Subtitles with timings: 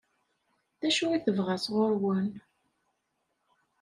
[0.81, 2.29] D acu i tebɣa sɣur-wen?